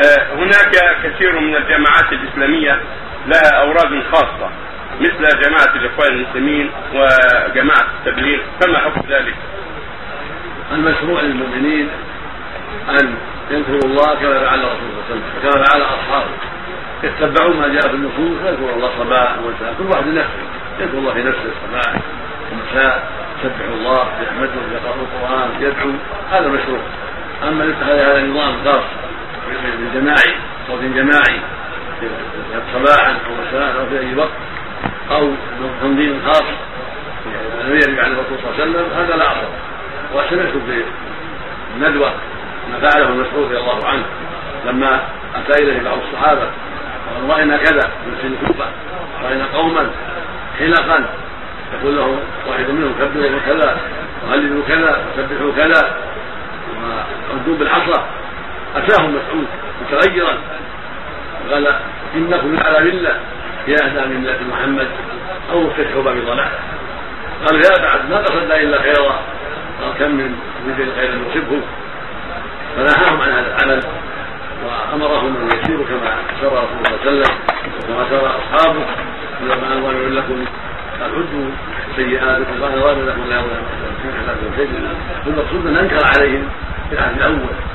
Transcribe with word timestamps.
آه، 0.00 0.34
هناك 0.34 0.96
كثير 1.04 1.40
من 1.40 1.56
الجماعات 1.56 2.12
الإسلامية 2.12 2.80
لها 3.26 3.60
اوراد 3.60 4.02
خاصة 4.12 4.50
مثل 5.00 5.40
جماعة 5.40 5.76
الإخوان 5.76 6.12
المسلمين 6.12 6.70
وجماعة 6.94 7.86
التبليغ 7.98 8.40
فما 8.60 8.78
حكم 8.78 9.00
ذلك؟ 9.08 9.34
المشروع 10.72 11.20
للمؤمنين 11.20 11.88
أن 12.88 13.14
يذكروا 13.50 13.84
الله 13.84 14.14
كما 14.14 14.40
فعل 14.40 14.58
الرسول 14.58 14.90
صلى 15.08 15.14
الله 15.14 15.20
عليه 15.20 15.20
وسلم 15.20 15.22
كما 15.42 15.64
فعل 15.64 15.82
أصحابه. 15.82 16.30
يتبعون 17.02 17.56
ما 17.56 17.68
جاء 17.68 17.88
في 17.88 17.94
النصوص 17.94 18.42
ويذكر 18.44 18.74
الله 18.74 18.90
صباحا 18.98 19.36
ومساء 19.38 19.74
كل 19.78 19.84
واحد 19.84 20.06
لنفسه 20.06 20.42
يذكر 20.80 20.98
الله 20.98 21.12
في 21.14 21.22
نفسه 21.22 21.50
صباحا 21.68 22.00
ومساء 22.52 23.10
يسبح 23.38 23.66
الله 23.72 24.08
يحمده 24.22 24.60
يقرا 24.72 24.94
القرآن 24.94 25.50
يدعو 25.60 25.90
هذا 26.30 26.48
مشروع. 26.48 26.80
أما 27.48 27.64
اتخذ 27.64 27.92
هذا 27.92 28.18
النظام 28.18 28.64
خاص. 28.64 28.99
بالجماعي 29.78 30.34
صوت 30.68 30.80
جماعي. 30.80 31.40
صباحا 32.74 33.10
أو 33.10 33.32
مساء 33.42 33.80
أو 33.80 33.86
في 33.86 33.98
أي 33.98 34.14
وقت 34.14 34.30
أو 35.10 35.32
تنظيم 35.82 36.22
خاص. 36.26 36.42
لم 37.64 37.74
يرد 37.74 37.98
عن 37.98 38.12
الرسول 38.12 38.38
صلى 38.38 38.50
الله 38.50 38.60
عليه 38.60 38.70
وسلم 38.70 38.86
هذا 38.98 39.16
لا 39.16 39.32
اصل 39.32 39.48
وسمعت 40.14 40.52
في 40.66 40.84
الندوه 41.76 42.12
ما 42.72 42.88
فعله 42.88 43.08
المسعود 43.08 43.44
رضي 43.44 43.58
الله 43.58 43.86
عنه 43.86 44.04
لما 44.66 45.00
أتى 45.34 45.62
إليه 45.62 45.82
بعض 45.82 45.98
الصحابة 46.08 46.40
قال 46.40 47.30
رأينا 47.30 47.56
كذا 47.56 47.90
من 48.06 48.16
سن 48.22 48.32
الكوفه 48.42 48.66
رأينا 49.24 49.46
قوما 49.54 49.90
حلقا. 50.58 51.04
يقول 51.74 51.96
له 51.96 52.18
واحد 52.48 52.70
منهم 52.70 52.94
كبروا 53.00 53.40
كذا 53.46 53.76
وهللوا 54.26 54.62
كذا 54.68 55.04
وسبحوا 55.06 55.52
كذا 55.56 55.96
وردوا 57.30 57.56
بالعصا. 57.56 58.04
اتاهم 58.76 59.10
مسعود 59.10 59.46
متغيرا. 59.82 60.38
قال 61.50 61.66
انكم 62.16 62.58
على 62.64 62.80
مله 62.80 63.14
يا 63.68 64.06
من 64.06 64.20
مله 64.20 64.38
محمد. 64.52 64.88
مفتتحوا 65.54 66.02
باب 66.02 66.16
ضلال 66.16 66.48
قالوا 67.46 67.60
يا 67.60 67.82
بعد 67.82 68.10
ما 68.10 68.16
قصدنا 68.16 68.60
إلا 68.60 68.82
خيرا. 68.82 69.20
قال 69.82 69.92
كم 69.98 70.10
من 70.10 70.34
رجل 70.68 70.92
خير 70.96 71.10
يصبه 71.10 71.60
فنهاهم 72.76 73.20
عن 73.20 73.28
هذا 73.28 73.56
العمل. 73.56 73.80
وأمرهم 74.64 75.36
أن 75.36 75.58
يسيروا 75.58 75.84
كما 75.84 76.16
سر 76.40 76.46
رسول 76.46 76.78
الله 76.78 76.98
صلى 77.04 77.10
الله 77.10 77.26
عليه 77.26 77.30
وسلم. 77.30 77.34
وكما 77.78 78.02
سر 78.10 78.24
أصحابه. 78.38 78.84
لما 79.42 79.66
انظر 79.72 80.08
لكم 80.08 80.44
عدوا 81.02 81.50
سيئاتكم 81.96 82.62
قال 82.62 82.72
ظالم 82.80 83.08
لكم 83.08 83.24
لا 83.30 83.38
والمقصود 85.26 85.66
ان 85.66 85.76
أنكر 85.76 86.06
عليهم 86.16 86.48
في 86.90 86.94
العهد 86.94 87.16
الأول. 87.16 87.38
في 87.38 87.69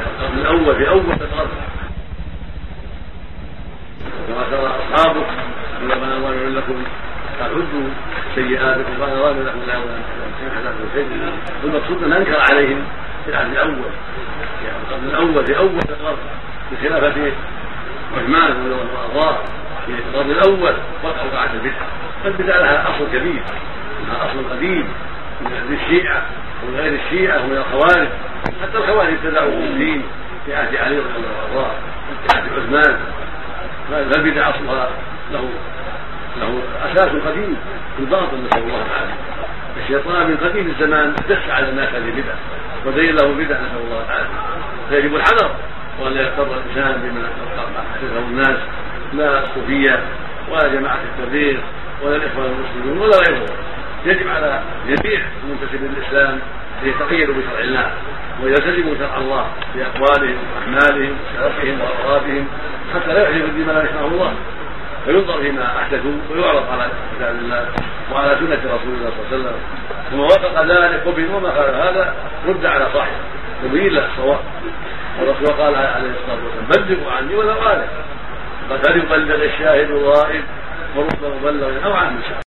القرن 0.00 0.38
الأول 0.38 0.76
في 0.76 0.88
أول 0.88 1.00
القرن 1.00 1.48
كما 4.28 4.44
سر 4.50 4.66
اصحابه 4.66 5.20
لما 5.82 6.16
انظر 6.16 6.48
لكم 6.48 6.84
قال 7.40 7.50
عدوا 7.50 7.88
سيئاتكم 8.34 9.02
قال 9.02 9.10
ظالم 9.10 9.46
لكم 9.46 9.58
لا 9.66 9.78
والمقصود 11.64 12.02
ان 12.02 12.12
أنكر 12.12 12.40
عليهم 12.50 12.84
في 13.24 13.30
العهد 13.30 13.50
الأول. 13.50 13.90
في 14.60 14.94
القرن 14.94 15.04
الأول 15.04 15.46
في 15.46 15.58
أول 15.58 15.78
القرن 15.88 16.16
بخلافه 16.72 17.32
عثمان 18.16 18.42
عنه 18.42 19.38
في 19.86 19.92
القرن 19.92 20.30
الأول 20.30 20.74
وقع 21.04 21.24
وقعت 21.32 21.50
البدعه 21.54 21.86
فالبدعه 22.24 22.58
لها 22.58 22.82
أصل 22.82 23.06
كبير 23.12 23.42
لها 24.08 24.26
أصل 24.30 24.50
قديم. 24.50 24.88
من 25.40 25.52
أهل 25.52 25.74
الشيعة 25.74 26.22
ومن 26.62 26.76
غير 26.76 27.00
الشيعة 27.04 27.44
ومن 27.44 27.56
الخوارج. 27.56 28.08
حتى 28.62 28.78
الخوارج 28.78 29.12
ابتدعوا 29.12 29.50
في 29.50 29.66
الدين 29.66 30.02
في 30.46 30.54
عهد 30.54 30.76
علي 30.76 30.98
رضي 30.98 31.16
الله 31.16 31.66
عنه 31.66 31.74
في 32.26 32.36
عهد 32.36 32.52
عثمان. 32.52 32.98
فالبدع 33.90 34.50
اصلها 34.50 34.88
له 35.32 35.48
له 36.40 36.62
أساس 36.84 37.08
قديم 37.08 37.56
في 37.96 38.02
الباطل 38.02 38.36
نسأل 38.46 38.62
الله 38.62 38.76
العافية. 38.76 39.14
الشيطان 39.82 40.30
من 40.30 40.36
قديم 40.36 40.66
الزمان 40.66 41.14
دس 41.28 41.50
على 41.50 41.68
الناس 41.68 41.88
هذه 41.88 42.08
البدع 42.08 42.34
وزين 42.86 43.14
له 43.16 43.28
بدع 43.34 43.56
نسأل 43.56 43.80
الله 43.84 44.04
العافية. 44.08 44.40
فيجب 44.90 45.16
الحذر 45.16 45.50
وأن 46.00 46.12
لا 46.12 46.20
يغتر 46.20 46.42
الإنسان 46.42 47.00
بما 47.02 47.28
حدثه 47.94 48.18
الناس 48.18 48.58
لا 49.12 49.42
الصوفيه 49.42 50.00
ولا 50.50 50.68
جماعة 50.68 50.98
التبليغ 51.18 51.58
ولا 52.02 52.16
الاخوان 52.16 52.46
المسلمون 52.46 52.98
ولا 52.98 53.16
غيرهم. 53.16 53.46
يجب 54.06 54.28
على 54.28 54.62
جميع 54.88 55.20
المنتسبين 55.44 55.94
للاسلام 55.94 56.40
أن 56.82 56.88
يتقيدوا 56.88 57.34
بشرع 57.34 57.60
الله. 57.60 57.90
ويلتزموا 58.42 58.94
شرع 58.98 59.16
الله 59.18 59.46
في 59.72 59.86
أقوالهم 59.86 60.38
وأعمالهم 60.56 61.16
وسلفهم 61.34 61.80
واغرابهم 61.80 62.48
حتى 62.94 63.14
لا 63.14 63.22
يحدثوا 63.22 63.48
بما 63.56 63.72
لا 63.72 64.06
الله. 64.06 64.34
فينظر 65.04 65.40
فيما 65.42 65.66
أحدثوا 65.78 66.12
ويعرض 66.30 66.64
على 66.72 66.90
كتاب 67.16 67.34
الله 67.34 67.68
وعلى 68.12 68.36
سنة 68.40 68.74
رسول 68.74 68.94
الله 68.94 69.10
صلى 69.10 69.20
الله 69.20 69.26
عليه 69.32 69.36
وسلم. 69.36 69.56
ثم 70.10 70.20
وافق 70.20 70.62
ذلك 70.62 71.06
قبل 71.06 71.28
وما 71.34 71.50
خالف 71.50 71.74
هذا 71.74 72.14
رد 72.48 72.66
على 72.66 72.86
صاحبه. 72.94 73.20
وبين 73.64 73.92
له 73.92 74.06
الصواب. 74.06 74.40
والرسول 75.20 75.46
قال 75.46 75.74
عليه 75.74 76.10
الصلاة 76.10 76.38
والسلام 76.44 76.86
بلغوا 76.86 77.12
عني 77.12 77.34
ولو 77.34 77.52
قال 77.52 77.84
قد 78.70 78.86
فليبلغ 78.86 79.44
الشاهد 79.44 79.90
الغائب 79.90 80.44
ورب 80.96 81.32
مبلغ 81.42 81.84
أو 81.84 81.92
عن 81.92 82.20